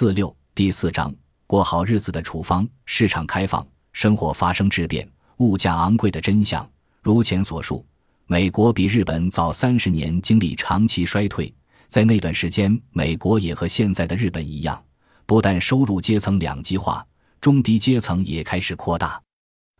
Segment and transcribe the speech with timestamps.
[0.00, 1.14] 四六第四章
[1.46, 2.66] 过好日子的处方。
[2.86, 6.66] 市场开放，生活发生质变，物价昂贵的真相。
[7.02, 7.84] 如前所述，
[8.26, 11.52] 美国比日本早三十年经历长期衰退，
[11.86, 14.82] 在那段时间，美国也和现在的日本一样，
[15.26, 17.06] 不但收入阶层两极化，
[17.38, 19.20] 中低阶层也开始扩大。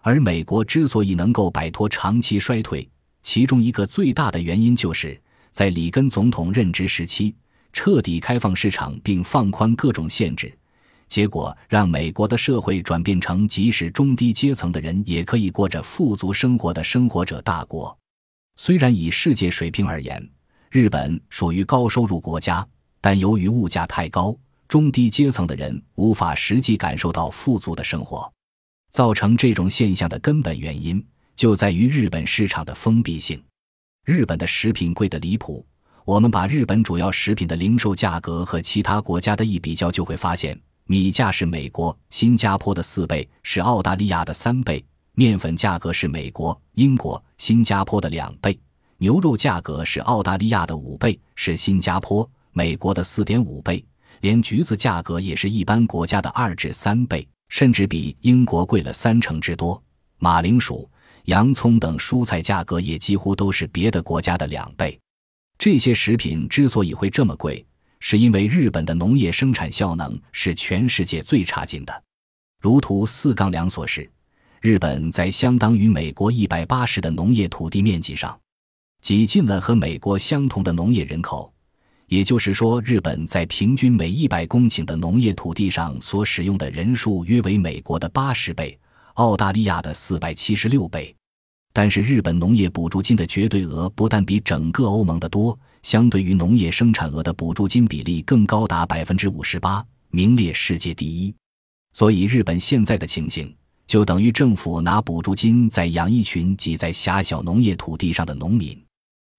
[0.02, 2.86] 而美国之所以能够摆脱长期衰退，
[3.22, 5.18] 其中一个最大的原因，就是
[5.50, 7.34] 在里根总统任职时期。
[7.72, 10.52] 彻底开放市场并放宽各种限制，
[11.08, 17.96] 结果让美国的社会转变成即使中低阶层的人也可以过着富足生活的生活者大国。
[18.56, 20.28] 虽然以世界水平而言，
[20.70, 22.66] 日本属于高收入国家，
[23.00, 24.36] 但由于物价太高，
[24.68, 28.30] 中低阶层的人无法实际感受到富足的生活。
[28.90, 31.04] 造成这种现象的根本原因
[31.36, 33.42] 就在于日本市场的封闭性。
[34.04, 35.64] 日本的食品贵得离谱。
[36.04, 44.82] 我们把日本主要食品的零售价格和其他国家的一比较，就会发现，米价是美国、新加坡的四倍，是澳大利亚的三倍；
[45.14, 48.52] 面粉价格是美国、英国、新加坡的两倍；
[48.98, 53.84] 牛肉价格是澳大利亚的五倍，是新加坡、美国的四点五倍；
[54.20, 59.80] 连橘子价格也是一般国家的二至三倍，甚至比英国贵了三成之多。
[60.18, 60.88] 马铃薯、
[61.26, 64.98] 洋葱等蔬菜价格也几乎都是别的国家的两倍。
[65.60, 67.62] 这些食品之所以会这么贵，
[67.98, 72.02] 是因为日本的农业生产效能是全世界最差劲的。
[72.62, 74.10] 如图四杠两所示，
[74.62, 78.40] 日本在相当于美国一百八十的农业土地面积上，
[79.02, 81.52] 挤进了和美国相同的农业人口。
[82.06, 88.78] 也就是说，日本在平均每一百公顷的农业土地上所使用的人数约为美国的八十倍，
[89.16, 91.14] 澳大利亚的四百七十六倍。
[91.80, 101.34] 但是，日本农业补助金的绝对额不但比整个欧盟的多，相对于农业生产额的补助金比例更高达百分之五十八，名列世界第一。
[101.94, 103.50] 所以，日本现在的情形
[103.86, 108.78] 就等于政府拿补助金在养一群挤在狭小农业土地上的农民。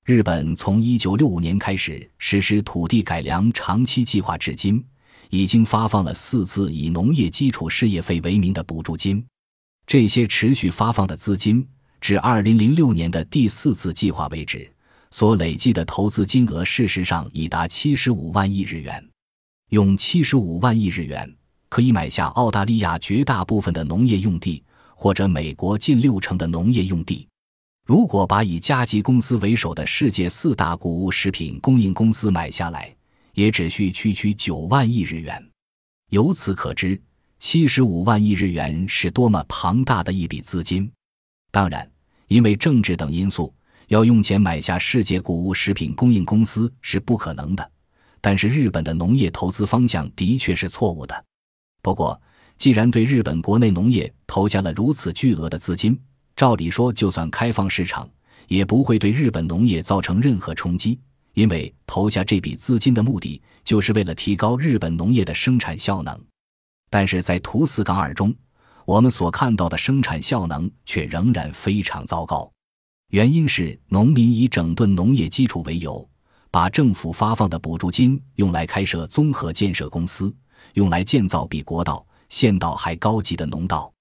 [0.04, 4.84] 日本从一九六五年开始实施土地改良长期计划至今，
[5.30, 9.24] 已经发放了四次以农业基础事业费为名的补助金。
[9.86, 11.64] 这些持续发放的资金。
[12.02, 14.68] 至二零零六年的第四次计划为止，
[15.12, 19.08] 所累计的投资金额事实上已达七十五万亿日元。
[19.70, 21.32] 用七十五万亿日元，
[21.70, 24.64] 可以买下澳大利亚绝大部分的农业用地，
[24.96, 27.28] 或者美国近六成的农业用地。
[27.86, 32.94] 如果把以加吉公司为首的世界四大谷物食品供应公司买下来，
[33.36, 35.42] 也只需区区九万亿日元。
[36.10, 37.00] 由此可知，
[37.38, 40.92] 七十五万亿日元是多么庞大的一笔资金。
[41.52, 41.86] 当然，
[42.28, 43.54] 因为政治等因素，
[43.88, 47.72] 要用钱买下世界谷物食品供应公司是不可能的。
[48.22, 51.26] 但是，日本的农业投资方向的确是错误的。
[51.82, 52.20] 不过，
[52.58, 56.00] 既然对日本国内农业投下了如此巨额的资金，
[56.38, 58.10] 照理说，就算开放市场，
[58.48, 60.98] 也不会对日本农业造成任何冲击，
[61.34, 66.18] 因为投下这笔资金的目的就是为了提高日本农业的生产效能。
[66.90, 68.34] 但是在图四杠二中。
[68.86, 72.52] 我们所看到的生产效能却仍然非常糟糕，
[73.10, 76.08] 原因是农民以整顿农业基础为由，
[76.50, 80.34] 把政府发放的补助金用来开设综合建设公司，
[80.74, 83.92] 用来建造比国道、县道还高级的农道。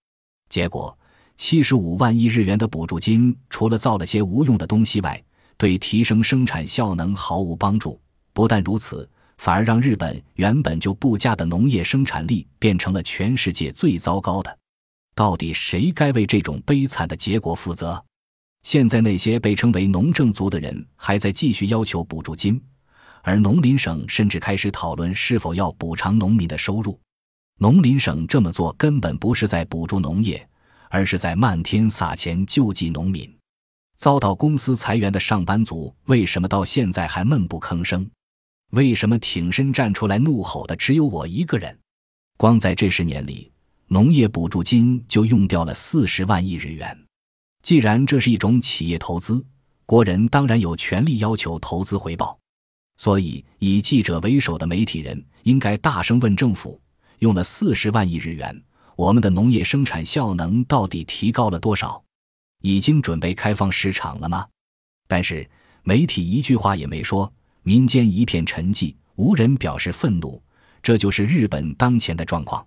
[0.49, 0.97] 结果，
[1.37, 5.23] 七十五万亿日元的补助金除了造了些无用的东西外，
[5.57, 8.01] 对提升生产效能毫无帮助。
[8.33, 9.09] 不但如此，
[9.39, 14.59] 反而让日本原本就不佳的农业生产力变成了全世界最糟糕的。
[15.15, 18.03] 到底谁该为这种悲惨的结果负责？
[18.63, 22.63] 现在那些被称为农政族的人还在继续要求补助金，
[23.23, 26.99] 而农林省甚至开始讨论是否要补偿农民的收入。
[27.59, 30.47] 农林省这么做根本不是在补助农业，
[30.89, 33.35] 而是在漫天撒钱救济农民。
[33.97, 38.11] 遭到公司裁员的上班族为什么到现在还闷不吭声？
[38.71, 41.79] 为什么挺身站出来怒吼的只有我一个人？
[42.39, 43.53] 光在这十年里。
[43.93, 46.97] 农业补助金就用掉了四十万亿日元。
[47.61, 49.45] 既然这是一种企业投资，
[49.85, 52.39] 国人当然有权利要求投资回报。
[52.99, 56.81] 所以，以记者为首的媒体人应该大声问政府：
[57.19, 58.63] 用了四十万亿日元，
[58.95, 62.01] 我们的农业生产效能到底提高了多少？
[62.63, 64.47] 已经准备开放市场了吗？
[65.09, 65.51] 但是
[65.83, 67.33] 媒体一句话也没说，
[67.65, 70.41] 民间一片沉寂，无人表示愤怒。
[70.81, 72.65] 这就是日本当前的状况。